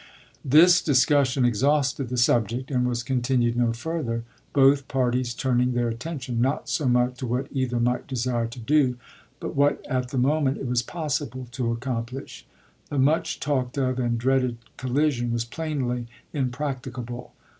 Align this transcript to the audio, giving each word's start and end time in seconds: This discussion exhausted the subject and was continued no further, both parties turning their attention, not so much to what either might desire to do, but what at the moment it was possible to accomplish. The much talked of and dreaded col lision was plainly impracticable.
This 0.43 0.81
discussion 0.81 1.45
exhausted 1.45 2.09
the 2.09 2.17
subject 2.17 2.71
and 2.71 2.87
was 2.87 3.03
continued 3.03 3.55
no 3.55 3.71
further, 3.71 4.23
both 4.51 4.87
parties 4.87 5.35
turning 5.35 5.73
their 5.73 5.89
attention, 5.89 6.41
not 6.41 6.67
so 6.69 6.87
much 6.87 7.19
to 7.19 7.27
what 7.27 7.45
either 7.51 7.79
might 7.79 8.07
desire 8.07 8.47
to 8.47 8.57
do, 8.57 8.97
but 9.39 9.55
what 9.55 9.85
at 9.87 10.09
the 10.09 10.17
moment 10.17 10.57
it 10.57 10.65
was 10.65 10.81
possible 10.81 11.45
to 11.51 11.71
accomplish. 11.71 12.47
The 12.89 12.97
much 12.97 13.39
talked 13.39 13.77
of 13.77 13.99
and 13.99 14.17
dreaded 14.17 14.57
col 14.75 14.89
lision 14.89 15.31
was 15.31 15.45
plainly 15.45 16.07
impracticable. 16.33 17.33